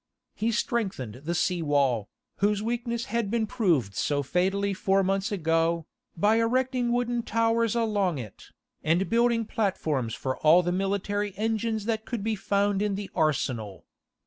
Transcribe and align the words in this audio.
He 0.33 0.51
strengthened 0.51 1.21
the 1.25 1.35
sea 1.35 1.61
wall, 1.61 2.09
whose 2.37 2.63
weakness 2.63 3.05
had 3.05 3.29
been 3.29 3.45
proved 3.45 3.93
so 3.93 4.23
fatally 4.23 4.73
four 4.73 5.03
months 5.03 5.31
ago, 5.31 5.85
by 6.17 6.37
erecting 6.37 6.91
wooden 6.91 7.21
towers 7.21 7.75
along 7.75 8.17
it, 8.17 8.47
and 8.83 9.07
building 9.11 9.45
platforms 9.45 10.15
for 10.15 10.37
all 10.37 10.63
the 10.63 10.71
military 10.71 11.37
engines 11.37 11.85
that 11.85 12.05
could 12.05 12.23
be 12.23 12.33
found 12.35 12.81
in 12.81 12.95
the 12.95 13.11
arsenal. 13.13 13.85